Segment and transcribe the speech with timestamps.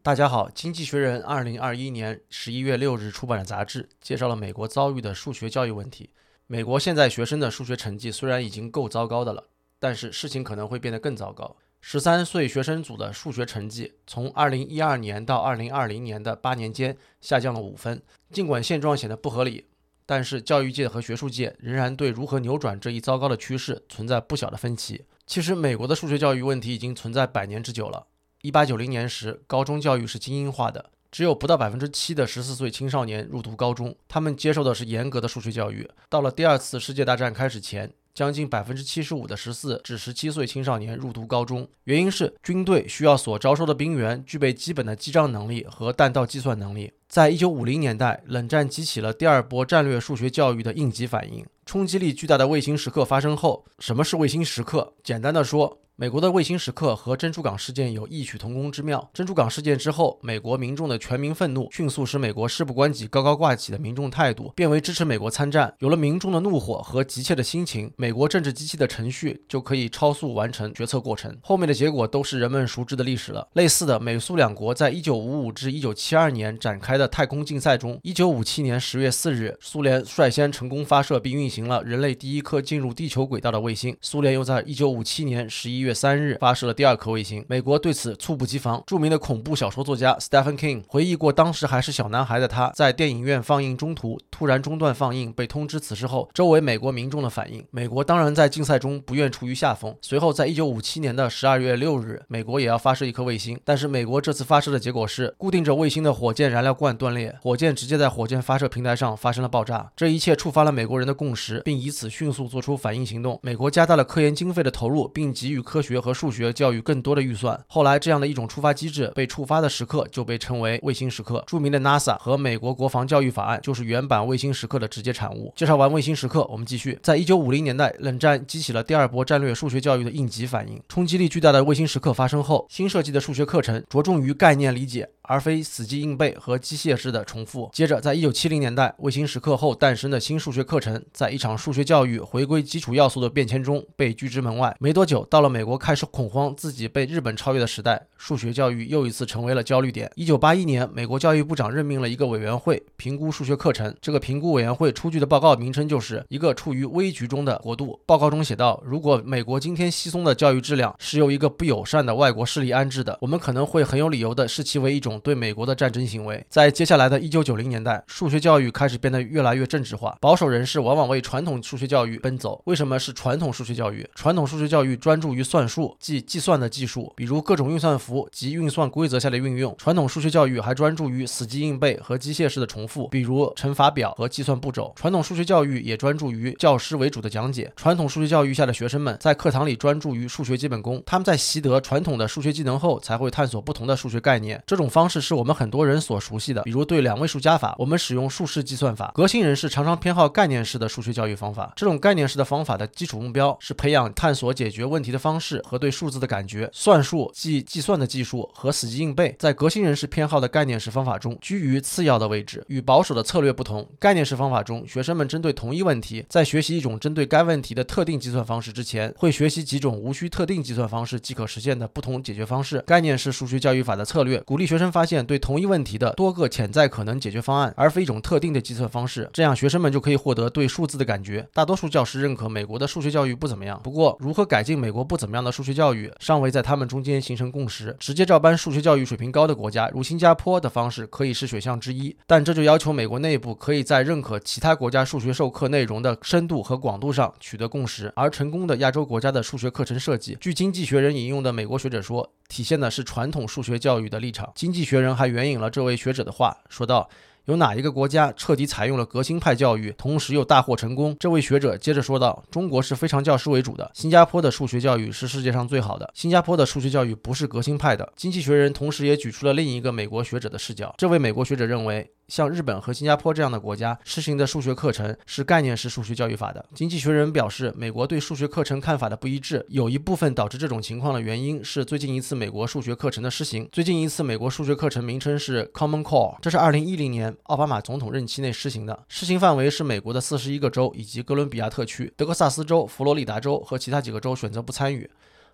[0.00, 6.08] 大家好，《经济学人》二零二一年十一月六日出版的杂志介绍了美国遭遇的数学教育问题。
[6.46, 9.48] 美国现在学生的数学成绩虽然已经够糟糕的了，
[9.80, 11.56] 但是事情可能会变得更糟糕。
[11.80, 18.00] 十三岁学生组的数学成绩从二零一二年到二零二零年的八年间下降了五分。
[18.30, 19.66] 尽管现状显得不合理，
[20.06, 25.04] 但是教育界和学术界仍然对如何扭转这一糟糕的趋势存在不小的分歧。
[25.26, 28.06] 其实，美国的数学教育问题已经存在百年之久了。
[28.42, 35.88] 一八九零年时，高中教育是精英化的，只有不到百分之七的十四岁青少年入读高中，他们接受的是严格的数学教育。
[36.08, 46.92] 到了第二次世界大战开始前，将近百分之七十五的十四至十七岁青少年入读高中，原因是军队需要所招收的兵员具备基本的记账能力和弹道计算能力。
[47.08, 51.44] 在一九五零年代，冷战激起了第二波战略数学教育的应急反应。
[51.66, 54.94] 冲击力巨大的卫星时刻发生后，什么是卫星时刻？
[55.02, 59.10] 简单的说，美国的卫星时刻和珍珠港事件有异曲同工之妙。
[59.12, 65.74] 珍珠港事件之后，美国民众的全民愤怒迅速使美国事不关己高高挂起的民众态度变为支持美国参战。
[65.80, 71.36] 有了民众的怒火和急切的心情，美国政治机器的程序就可以超速完成决策过程。
[71.42, 73.48] 后面的结果都是人们熟知的历史了。
[73.54, 83.96] 类似的，美苏两国在一九五五至一九七二年展开的太空竞赛中，一九五七年十月四日，苏联率先成功发射并运行了人类第一颗进入地球轨道的卫星。
[84.00, 85.87] 苏联又在一九五七年十一月。
[85.88, 88.82] 月三日发射了第二颗卫星，美国对此猝不及防。
[88.86, 97.64] 著名的恐怖小说作家 Stephen King 回忆过，当时还是小男孩的他，在电影院放映中途突然中断放映，被通知此事后，周围美国民众的反应。
[97.70, 99.96] 美国当然在竞赛中不愿处于下风。
[100.02, 109.90] 随后，在一九五七年的十二月六日，美国也要发射一颗卫星，但是美国这次发射的结果是，固定着卫星的火箭燃料罐断裂，火箭直接在火箭发射平台上发生了爆炸。
[109.96, 113.40] 这一切触发了美国人的共识，并以此迅速做出反应行动。
[113.42, 115.77] 美国加大了科研经费的投入，并给予科。
[115.78, 117.56] 科学和数学教育更多的预算。
[117.68, 121.44] 后来，这样的一种触发机制被触发的时刻就被称为卫星时刻。
[121.46, 125.52] 著名的 NASA 和美国国防教育法案就是原版卫星时刻的直接产物。
[125.54, 126.98] 介绍完卫星时刻，我们继续。
[127.00, 130.82] 在一九五零年代，冷战激起了第二波战略数学教育的应急反应。
[130.88, 135.08] 冲击力巨大的卫星时刻发生后，新设计的数学课程着重于概念理解。
[135.28, 137.70] 而非死记硬背和机械式的重复。
[137.72, 144.74] 接着，在一九七零年代卫星时刻后诞生的新数学课程，在一场数学教育回归基础要素的变迁中被拒之门外。
[144.80, 150.10] 没多久，到了美国开始恐慌自己被日本超越的时代，数学教育又一次成为了焦虑点。
[150.14, 153.94] 一九八一年，美国教育部长任命了一个委员会评估数学课程。
[154.00, 158.00] 这个评估委员会出具的报告名称就是一个处于危局中的国度。
[158.06, 165.17] 报告中写道：如果美国今天稀松的教育质量是由一个不友善的外国势力安置的，我们可能会很有理由的视其为一种。
[165.20, 170.16] 对美国的战争行为，在接下来的一九九零年代，数学教育开始变得越来越政治化。
[170.20, 172.60] 保守人士往往为传统数学教育奔走。
[172.64, 174.08] 为什么是传统数学教育？
[174.14, 179.74] 传统数学教育专注于算术，即计算的技术，比如各种运算符及运算规则下的运用。
[179.78, 184.92] 传统数学教育还专注于死记硬背和机械式的重复，比如乘法表和计算步骤。
[184.96, 187.72] 传统数学教育也专注于教师为主的讲解。
[187.76, 194.62] 传统数学教育下的学生们在课堂里专注于数学基本功，他们在习得传统的数学技能后，才会探索不同的数学概念。
[194.66, 195.18] 这种方式。
[195.20, 199.12] 是我们很多人所熟悉的，比如对两位数加法，我们使用数式计算法。
[199.14, 201.72] 革新人士常常偏好概念式的数学教育方法。
[201.76, 206.70] 这种概念式的方法的基础目标是培养探索解决问题的方式和对数字的感觉。
[206.72, 212.64] 算术即计算的技术和死记硬背，在革新人士偏好的概念式方法中居于次要的位置。
[212.68, 222.78] 与保守的策略不同，概念式方法中，学生们针对同一问题，在学习一种针对该问题的特定计算方式之前，会学习几种无需特定计算方式即可实现的不同解决方式。
[222.86, 229.30] 概念式数学教育法的策略鼓励学生发现对同一问题的多个潜在可能解决方案，而非一种特定的计算方式。
[229.32, 231.46] 这样，学生们就可以获得对数字的感觉。
[231.54, 233.80] 大多数教师认可美国的数学教育不怎么样。
[233.84, 237.96] 不过，如何改进美国不怎么样的数学教育，尚未在他们中间形成共识。
[238.00, 242.16] 直接照搬数学教育水平高的国家，如新加坡的方式，可以是选项之一。
[242.26, 248.12] 但这就要求美国内部可以在认可其他国家数学授课内容的深度和广度上取得共识。
[248.16, 252.28] 而成功的亚洲国家的数学课程设计，据《经济学人》引用的美国学者说。
[252.48, 254.50] 体现的是传统数学教育的立场。
[254.54, 257.08] 经济学人还援引了这位学者的话，说道
[257.48, 266.10] ：“有哪一个国家彻底采用了革新派教育，同时又大获成功？”这位学者接着说道：“中国是非常教师为主的，新加坡的数学教育是世界上最好的。
[266.14, 270.94] 新加坡的数学教育不是革新派的。”经济学人同时也举出了另一个美国学者的视角。
[270.98, 272.10] 这位美国学者认为。
[272.28, 276.62] 像日本和新加坡这样的国家实行的数学课程是概念式数学教育法的。
[276.74, 283.66] 经济学人表示，美国对数学课程看法的不一致，有一部分导致这种情况的原因是最近一次美国数学课程的施行。
[283.72, 295.10] 最近一次美国数学课程名称是 Common Core，这是2010年奥巴马总统任期内施行的，施行范围是美国的四十一个州以及哥伦比亚特区、德克萨斯州、佛罗里达州和其他几个州选择不参与。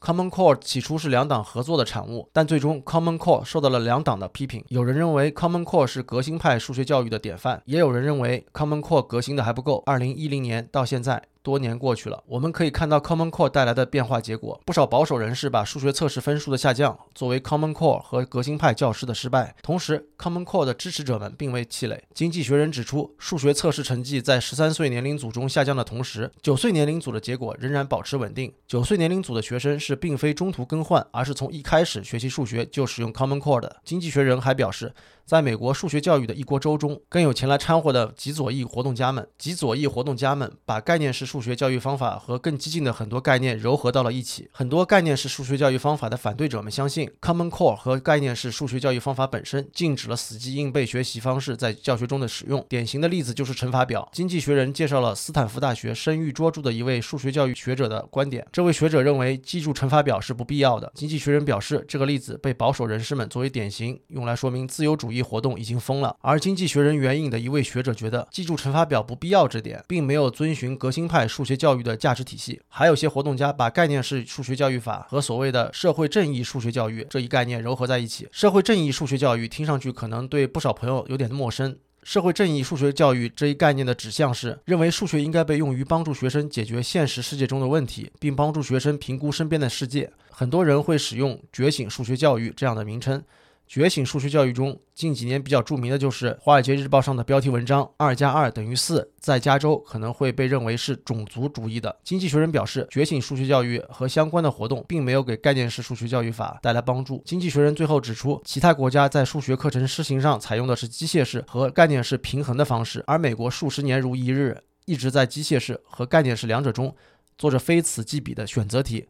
[0.00, 4.64] Common Core 起初是两党合作的产物，但最终 Common Core 受到了两党的批评。
[4.68, 9.82] 有人认为 Common Core 是革新派数学教育的典范，也有人认为 Common Core 革新的还不够。
[9.86, 11.22] 二零一零年到现在。
[11.48, 14.60] 多年过去了，我们可以看到 Common Core 带来的变化结果。
[14.66, 19.56] 不少保守人士把数学测试分数的下降作为 Common Core 和革新派教师的失败。
[19.62, 22.04] 同时，Common Core 的支持者们并未气馁。
[22.12, 28.52] 经济学人指出，数学测试成绩在十三岁年龄组中下降的同时，九岁年龄组的结果仍然保持稳定。
[28.66, 33.76] 九岁年龄组的学生是并非中途更换，而是从一开始学习数学就使用 Common Core 的。
[33.86, 34.92] 经济学人还表示。
[35.28, 39.28] 在美国数学教育的一锅粥中，更有前来掺和的极左翼活动家们。
[39.36, 44.48] 极左翼活动家们把概念式数学教育方法和更激进的很多概念糅合到了一起。
[44.50, 52.64] 很多概念式数学教育方法的反对者们相信，Common Core 和概念式数学教育方法本身禁止了死记硬背学习方式在教学中的使用。
[52.66, 54.08] 典型的例子就是乘法表。
[54.14, 58.46] 经济学人介绍了斯坦福大学声誉卓著的一位数学教育学者的观点。
[58.50, 60.90] 这位学者认为记住乘法表是不必要的。
[60.94, 65.17] 经济学人表示，这个例子被保守人士们作为典型用来说明自由主义。
[65.22, 72.60] 活动已经疯了，而经济学人援引的一位学者觉得记住乘法表不必要，这点并没有遵循革新派数学教育的价值体系。
[72.68, 78.28] 还有些活动家把概念式数学教育法和所谓的社会正义数学教育这一概念糅合在一起。
[78.30, 81.76] 社会正义数学教育听上去可能对不少朋友有点陌生。
[82.04, 90.10] 社会正义数学教育这一概念的指向是认为数学应该被用于帮助学生解决现实世界中的问题，并帮助学生评估身边的世界。
[90.30, 93.22] 很多人会使用“觉醒数学教育”这样的名称。
[93.68, 99.12] 觉醒数学教育中，近几年比较著名的就是《华尔街日报》上的标题文章“二加二等于四”。
[99.20, 101.94] 在加州可能会被认为是种族主义的。
[102.02, 107.22] 经济学人表示，觉醒数学教育和相关的活动并没有给概念式数学教育法带来帮助。
[107.26, 114.56] 经济学人最后指出，其他国家在数学课程施行上采用的是机械式和概念式平衡的方式，而美国数十年如一日
[114.86, 116.96] 一直在机械式和概念式两者中
[117.36, 119.08] 做着非此即彼的选择题。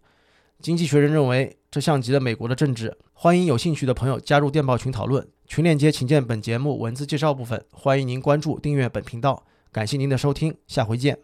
[0.61, 2.99] 经济学人认为，这像极了美国的政治。
[3.13, 7.65] 欢迎有兴趣的朋友加入电报群讨论，群链接请见本节目文字介绍部分。
[7.71, 11.17] 欢迎您关注订阅本频道，感谢您的收听，下回见。